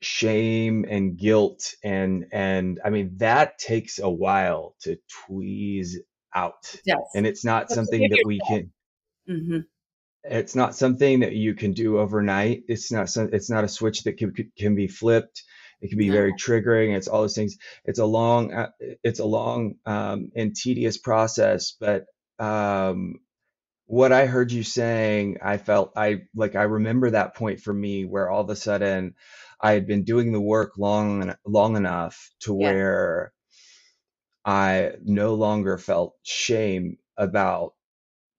[0.05, 4.99] shame and guilt and and I mean that takes a while to
[5.29, 5.95] tweeze
[6.35, 6.75] out.
[6.85, 6.99] Yes.
[7.15, 8.71] And it's not That's something that we can
[9.29, 9.59] mm-hmm.
[10.25, 12.65] it's not something that you can do overnight.
[12.69, 15.43] It's not some, it's not a switch that can can be flipped.
[15.85, 16.97] It can be very triggering.
[16.97, 17.59] It's all those things.
[17.85, 18.71] It's a long uh,
[19.03, 22.07] it's a long um, and tedious process, but
[22.39, 23.17] um,
[23.85, 28.07] what I heard you saying, I felt I like I remember that point for me
[28.07, 29.15] where all of a sudden
[29.61, 32.67] I had been doing the work long long enough to yeah.
[32.67, 33.33] where
[34.43, 37.75] I no longer felt shame about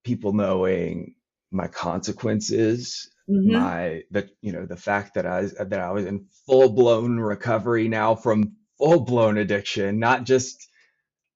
[0.04, 1.14] people knowing
[1.52, 3.52] my consequences, mm-hmm.
[3.52, 7.88] my the you know the fact that I that I was in full blown recovery
[7.88, 10.68] now from full blown addiction, not just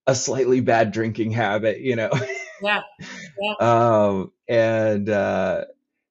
[0.08, 2.12] a slightly bad drinking habit, you know.
[2.62, 2.82] Yeah.
[3.40, 3.54] yeah.
[3.62, 5.64] um, and uh,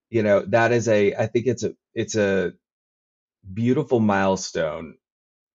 [0.08, 2.54] you know that is a I think it's a it's a
[3.52, 4.96] beautiful milestone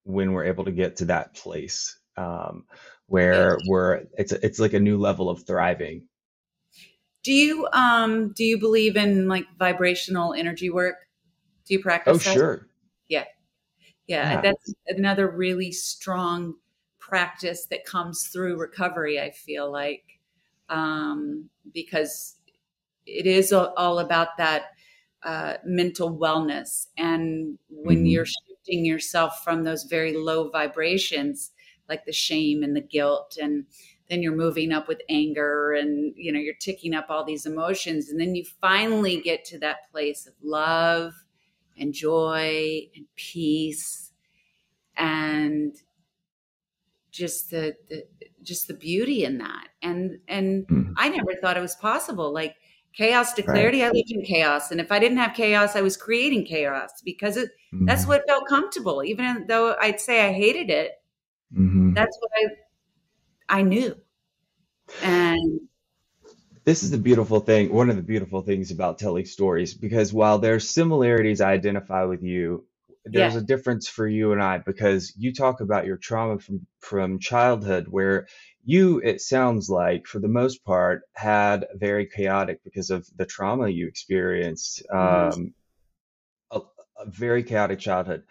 [0.04, 2.66] when we're able to get to that place um,
[3.08, 6.08] where we're it's a, it's like a new level of thriving.
[7.24, 10.96] Do you um do you believe in like vibrational energy work?
[11.66, 12.16] Do you practice?
[12.16, 12.34] Oh, that?
[12.34, 12.68] sure.
[13.08, 13.26] Yeah.
[14.08, 14.34] yeah.
[14.34, 16.56] Yeah, that's another really strong
[17.00, 19.20] practice that comes through recovery.
[19.20, 20.04] I feel like
[20.70, 22.36] um, because
[23.06, 24.72] it is all about that
[25.24, 26.88] uh, mental wellness.
[26.98, 28.06] And when mm-hmm.
[28.08, 31.52] you're shifting yourself from those very low vibrations,
[31.90, 33.66] like the shame and the guilt, and
[34.10, 38.10] then you're moving up with anger and you know you're ticking up all these emotions
[38.10, 41.14] and then you finally get to that place of love
[41.78, 44.12] and joy and peace
[44.98, 45.76] and
[47.12, 48.04] just the, the
[48.42, 50.94] just the beauty in that and and mm.
[50.98, 52.56] i never thought it was possible like
[52.94, 53.90] chaos to clarity right.
[53.90, 57.38] i lived in chaos and if i didn't have chaos i was creating chaos because
[57.38, 57.86] it, mm.
[57.86, 58.10] that's mm-hmm.
[58.10, 60.92] what felt comfortable even though i'd say i hated it
[61.56, 61.94] mm-hmm.
[61.94, 62.48] that's what i
[63.50, 63.96] i knew
[65.02, 65.62] and
[66.66, 70.40] This is the beautiful thing, one of the beautiful things about telling stories, because while
[70.40, 72.66] there's similarities I identify with you,
[73.06, 73.40] there's Yeah.
[73.40, 77.88] a difference for you and I because you talk about your trauma from from childhood
[77.90, 78.28] where
[78.64, 83.68] you, it sounds like, for the most part, had very chaotic because of the trauma
[83.68, 85.34] you experienced, Mhm.
[85.34, 85.54] um,
[86.52, 86.62] a,
[86.98, 88.24] a very chaotic childhood.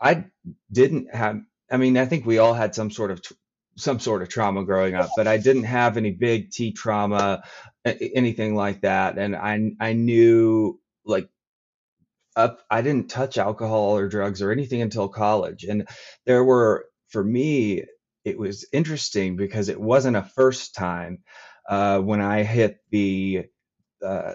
[0.00, 0.26] I
[0.70, 3.34] didn't have, I mean, I think we all had some sort of tr-
[3.78, 7.42] some sort of trauma growing up, but I didn't have any big T trauma,
[7.84, 9.18] anything like that.
[9.18, 11.28] And I I knew like
[12.36, 15.64] up, I didn't touch alcohol or drugs or anything until college.
[15.64, 15.88] And
[16.26, 17.84] there were, for me,
[18.24, 21.18] it was interesting because it wasn't a first time
[21.68, 23.46] uh, when I hit the
[24.04, 24.34] uh,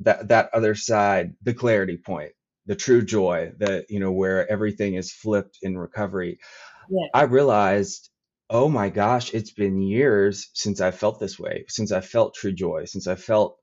[0.00, 2.32] that that other side, the clarity point,
[2.66, 6.38] the true joy, that you know where everything is flipped in recovery.
[6.90, 7.06] Yeah.
[7.14, 8.09] I realized,
[8.50, 12.52] oh my gosh, it's been years since I felt this way, since I felt true
[12.52, 13.58] joy, since I felt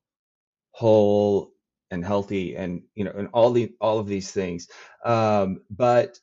[0.72, 1.52] whole
[1.92, 4.68] and healthy and you know and all the all of these things.
[5.06, 6.20] Um, but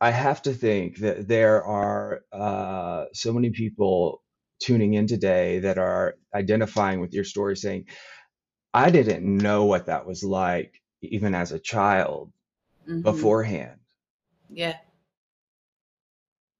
[0.00, 4.22] I have to think that there are uh, so many people
[4.60, 7.86] tuning in today that are identifying with your story saying,
[8.74, 12.32] I didn't know what that was like even as a child
[12.88, 13.02] Mhm.
[13.02, 13.80] beforehand.
[14.50, 14.76] Yeah.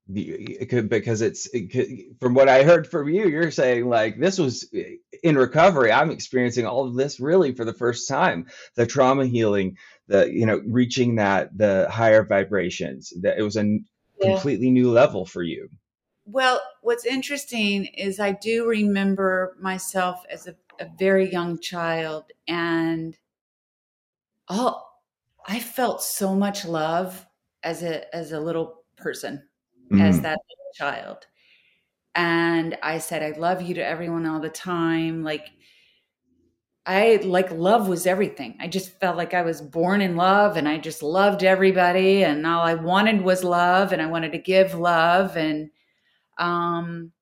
[0.09, 1.89] The- it could- because it's it could,
[2.21, 5.91] from what I heard from you, you're saying like this was eh, in recovery.
[5.91, 8.47] I'm experiencing all of this really for the first time.
[8.77, 13.13] The trauma healing, the you know reaching that the higher vibrations.
[13.21, 13.81] That it was a Yeah.
[14.35, 15.69] completely new level for you.
[16.25, 23.17] Well, what's interesting is I do remember myself as a, a very young child, and
[24.49, 24.83] oh,
[25.47, 27.27] I felt so much love
[27.63, 29.43] as a as a little person,
[29.99, 30.23] as Mhm.
[30.23, 31.27] that little child.
[32.15, 35.23] And I said, I love you to everyone all the time.
[35.25, 35.49] Like
[36.85, 38.57] I like love was everything.
[38.61, 42.47] I just felt like I was born in love and I just loved everybody and
[42.47, 45.71] all I wanted was love and I wanted to give love and
[46.39, 47.13] um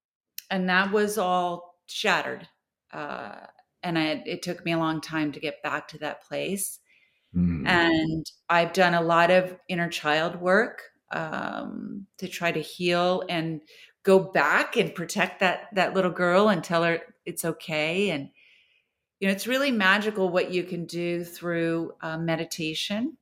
[0.50, 2.48] and that was all shattered.
[2.92, 3.46] Uh
[3.84, 6.80] and I, it took me a long time to get back to that place.
[7.32, 7.66] Mhm.
[7.66, 13.60] And I've done a lot of inner child work um, to try to heal and
[14.04, 18.10] go back and protect that that little girl and tell her it's okay.
[18.10, 18.28] And
[19.20, 23.16] you know, it's really magical what you can do through uh, meditation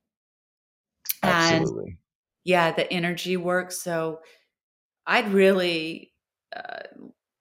[1.23, 1.99] and Absolutely.
[2.45, 3.71] yeah, the energy work.
[3.71, 4.21] So
[5.07, 6.13] I'd really,
[6.55, 6.81] uh,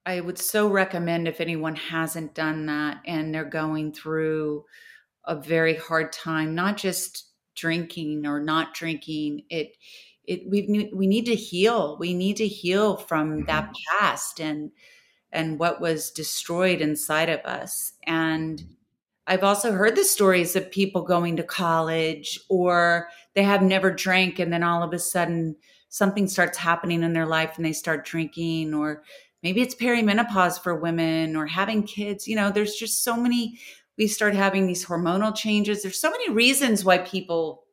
[0.06, 4.66] I would so recommend if anyone hasn't done that and they're going through
[5.26, 9.44] a very hard time, not just drinking or not drinking.
[9.50, 9.76] It,
[10.26, 11.98] it we need we need to heal.
[12.00, 13.76] We need to heal from that Mhm.
[14.00, 14.72] past and
[15.32, 17.94] and what was destroyed inside of us.
[18.06, 18.64] And
[19.28, 24.40] I've also heard the stories of people going to college or they have never drank
[24.40, 25.56] and then all of a sudden
[25.90, 29.04] something starts happening in their life and they start drinking or
[29.44, 32.28] maybe it's perimenopause for women or having kids.
[32.28, 33.60] You know, there's just so many
[33.98, 35.82] we start having these hormonal changes.
[35.84, 37.64] There's so many reasons why people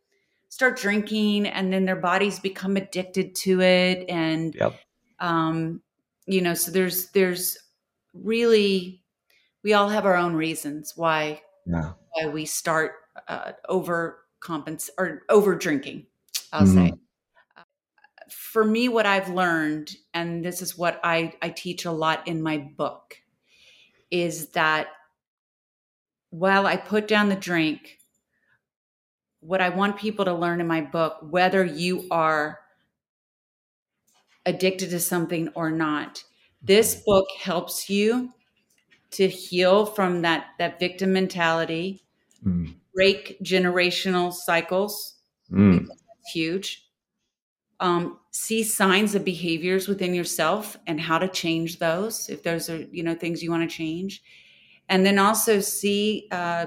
[0.48, 4.80] start drinking and then their bodies become addicted to it and Yep.
[5.20, 5.82] um
[6.26, 7.56] you know so there's there's
[8.14, 9.02] really
[9.62, 11.42] we all have our own reasons why
[12.12, 12.92] why we start
[13.28, 16.06] uh, over compens or over drinking
[16.52, 16.98] i'll say Mhm.
[18.30, 22.42] for me what i've learned and this is what i i teach a lot in
[22.42, 23.16] my book
[24.10, 24.88] is that
[26.30, 27.97] while i put down the drink
[29.40, 32.60] what i want people to learn in my book whether you are
[34.46, 36.24] addicted to something or not
[36.62, 38.32] this book helps you
[39.10, 42.02] to heal from that that victim mentality
[42.46, 42.76] Mm.
[42.94, 45.16] break generational cycles
[45.50, 45.86] Mm.
[46.32, 46.84] huge
[47.80, 52.78] um, see signs of behaviors within yourself and how to change those if those are
[52.92, 54.22] you know things you want to change
[54.88, 56.66] and then also see uh,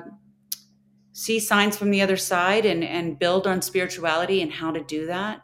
[1.22, 5.06] see signs from the other side and and build on spirituality and how to do
[5.06, 5.42] that.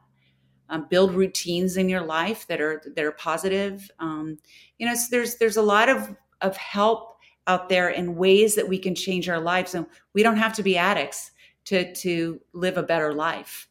[0.69, 3.89] Um, build routines in your life that are that are positive.
[3.99, 4.37] Um,
[4.77, 7.17] you know so there's there's a lot of of help
[7.47, 9.73] out there and ways that we can change our lives.
[9.73, 11.31] And we don't have to be addicts
[11.65, 13.67] to to live a better life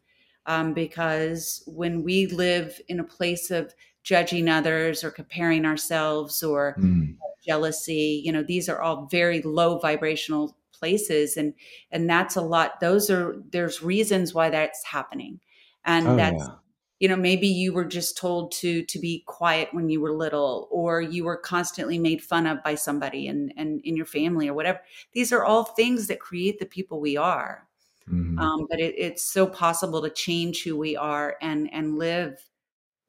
[0.47, 6.77] um, because when we live in a place of judging others or comparing ourselves or
[6.79, 7.17] Mm.
[7.45, 11.55] jealousy you know these are all very low vibrational places and
[11.91, 15.41] and that's a lot those are there's reasons why that's happening
[15.87, 16.55] and Oh that's yeah.
[16.99, 20.69] you know maybe you were just told to to be quiet when you were little
[20.71, 24.55] or you were constantly made fun of by somebody and and in your family or
[24.55, 24.81] whatever
[25.13, 27.67] these are all things that create the people we are
[28.11, 28.39] mm-hmm.
[28.39, 32.39] um, but it, it's so possible to change who we are and and live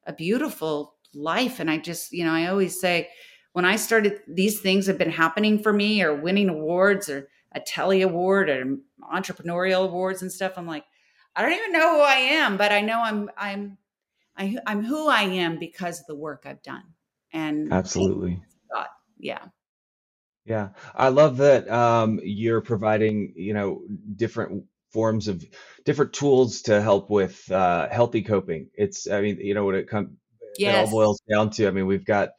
[0.06, 3.08] a beautiful life and i just you know i always say
[3.52, 7.60] when i started these things have been happening for me or winning awards or a
[7.60, 8.78] telly award or
[9.12, 10.84] entrepreneurial awards and stuff i'm like
[11.38, 13.78] I don't even know who I am, but I know I'm I'm
[14.36, 16.82] I, I'm who I am because of the work I've done.
[17.32, 18.42] And absolutely,
[18.72, 18.88] God,
[19.18, 19.44] yeah,
[20.44, 20.70] yeah.
[20.96, 23.82] I love that um, you're providing you know
[24.16, 25.44] different forms of
[25.84, 28.70] different tools to help with uh, healthy coping.
[28.74, 30.08] It's I mean you know what it comes
[30.58, 30.74] yes.
[30.74, 31.68] it all boils down to.
[31.68, 32.30] I mean we've got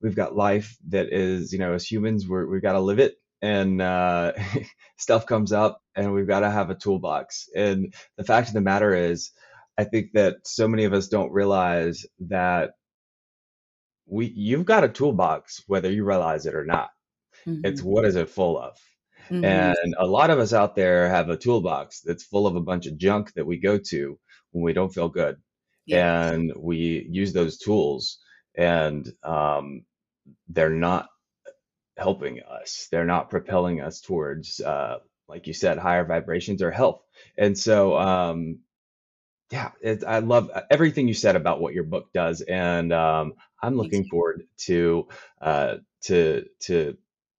[0.00, 3.16] we've got life that is you know as humans we're, we've got to live it
[3.42, 4.32] and uh,
[4.98, 7.48] stuff comes up and we've got to have a toolbox.
[7.54, 9.32] And the fact of the matter is,
[9.78, 12.70] I think that so many of us don't realize that
[14.06, 16.90] we you've got a toolbox whether you realize it or not.
[17.46, 17.64] Mm-hmm.
[17.64, 18.76] It's what is it full of?
[19.28, 19.44] Mm-hmm.
[19.44, 22.86] And a lot of us out there have a toolbox that's full of a bunch
[22.86, 24.18] of junk that we go to
[24.52, 25.36] when we don't feel good.
[25.84, 26.32] Yes.
[26.32, 28.18] And we use those tools
[28.56, 29.84] and um,
[30.48, 31.08] they're not
[31.96, 32.88] helping us.
[32.90, 37.02] They're not propelling us towards, uh, like you said, higher vibrations or health.
[37.36, 38.60] And so, um,
[39.50, 43.34] yeah, it, I love uh, everything you said about what your book does, and um,
[43.62, 45.06] I'm looking forward to
[45.40, 46.96] uh, to to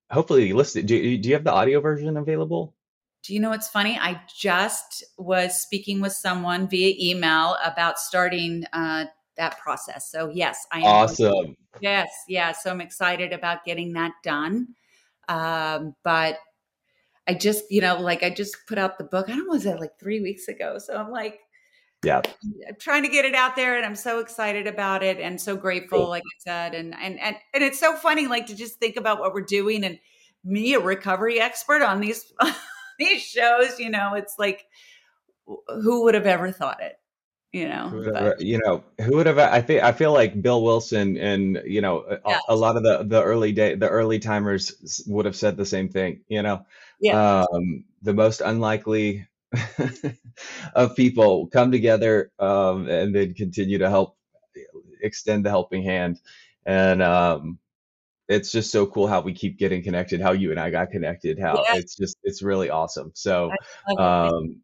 [0.09, 0.85] hopefully listen.
[0.85, 2.75] Do, do you have the audio version available?
[3.23, 3.97] Do you know what's funny?
[3.99, 9.05] I just was speaking with someone via email about starting uh,
[9.37, 10.11] that process.
[10.11, 10.85] So yes, I am.
[10.85, 11.55] Awesome.
[11.79, 12.51] Yes, yeah.
[12.51, 14.69] So I'm excited about getting that done.
[15.27, 16.39] Um, but
[17.27, 19.29] I just, you know, like I just put out the book.
[19.29, 20.77] I don't know, was that like three weeks ago?
[20.79, 21.39] So I'm like,
[22.05, 22.21] yeah,
[22.67, 25.57] I'm trying to get it out there, and I'm so excited about it, and so
[25.57, 26.09] grateful, cool.
[26.09, 29.19] like I said, and and and and it's so funny, like to just think about
[29.19, 29.97] what we're doing, and
[30.43, 32.31] me, a recovery expert on these
[32.99, 34.65] these shows, you know, it's like,
[35.45, 36.97] who would have ever thought it?
[37.53, 41.61] You know you know who would have i think i feel like bill wilson and
[41.65, 45.35] you know a, a, lot of the the early day the early timers would have
[45.35, 46.65] said the same thing you know?
[46.99, 47.43] Yeah.
[47.43, 49.27] um the most unlikely
[50.75, 54.17] of people come together um and then continue to help
[55.01, 56.19] extend the helping hand.
[56.65, 57.59] And um
[58.27, 61.39] it's just so cool how we keep getting connected how you and i got connected
[61.39, 61.77] how yeah.
[61.77, 63.11] it's just it's really awesome.
[63.15, 63.51] So
[63.97, 64.61] um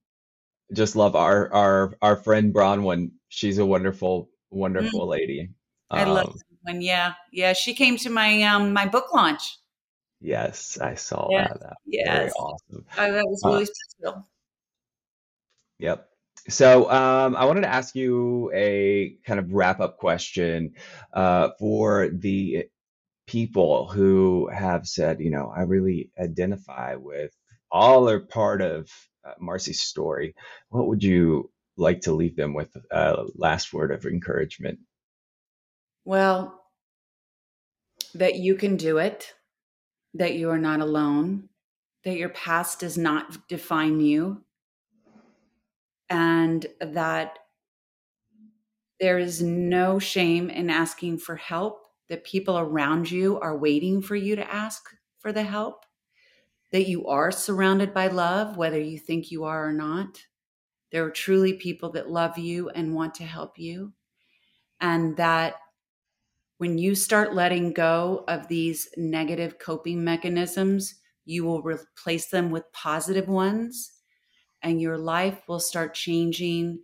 [0.73, 3.11] just love our our our friend Bronwyn.
[3.29, 5.09] She's a wonderful, wonderful mm.
[5.09, 5.49] lady.
[5.89, 7.53] I love um, when yeah, yeah.
[7.53, 9.57] She came to my um my book launch.
[10.19, 11.47] Yes, I saw yeah.
[11.47, 11.59] that.
[11.59, 12.17] that yes.
[12.17, 12.85] Very awesome.
[12.97, 14.27] Oh, that was really uh, special.
[15.79, 16.07] Yep.
[16.49, 20.73] So um, I wanted to ask you a kind of wrap up question
[21.13, 22.65] uh, for the
[23.27, 27.31] people who have said, you know, I really identify with
[27.71, 28.89] all or part of
[29.25, 30.35] uh, Marcy's story,
[30.69, 34.79] what would you like to leave them with a uh, last word of encouragement?
[36.05, 36.63] Well,
[38.15, 39.33] that you can do it,
[40.13, 41.49] that you are not alone,
[42.03, 44.43] that your past does not define you,
[46.09, 47.39] and that
[48.99, 54.15] there is no shame in asking for help, that people around you are waiting for
[54.15, 54.83] you to ask
[55.19, 55.85] for the help
[56.73, 60.19] that you are surrounded by love, whether you think you are or not.
[60.91, 63.93] There are truly people that love you and want to help you.
[64.81, 65.55] And that
[66.57, 70.95] when you start letting go of these negative coping mechanisms,
[71.25, 73.91] you will replace them with positive ones,
[74.63, 76.79] and your life will start changing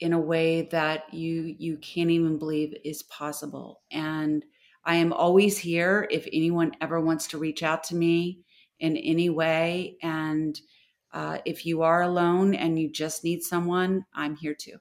[0.00, 4.44] in a way that you you can't even believe is possible and
[4.84, 8.44] i am always here if anyone ever wants to reach out to me
[8.80, 9.96] in any way.
[10.02, 10.58] And
[11.12, 14.78] uh, if you are alone and you just need someone, I'm here too.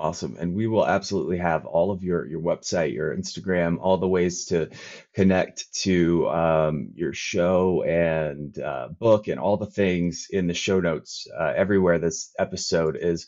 [0.00, 0.36] Awesome.
[0.38, 4.44] And we will absolutely have all of your your website, your Instagram, all the ways
[4.44, 4.70] to
[5.12, 10.78] connect to um, your show and uh, book and all the things in the show
[10.78, 13.26] notes uh, everywhere this episode is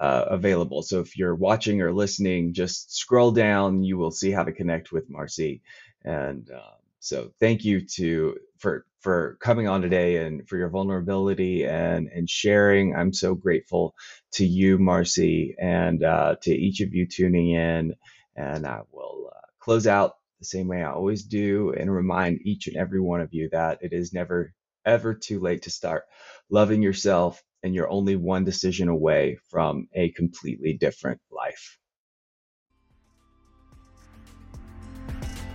[0.00, 0.82] uh, available.
[0.82, 3.82] So if you're watching or listening, just scroll down.
[3.82, 5.60] You will see how to connect with Marcy.
[6.04, 11.66] And uh, so thank you to for for coming on today and for your vulnerability
[11.66, 12.96] and and sharing.
[12.96, 13.94] I'm so grateful
[14.34, 17.94] to you, Marcy, and uh, to each of you tuning in.
[18.36, 22.68] And I will uh, close out the same way I always do and remind each
[22.68, 24.54] and every one of you that it is never
[24.86, 26.04] ever too late to start
[26.50, 31.78] loving yourself and you're only one decision away from a completely different life.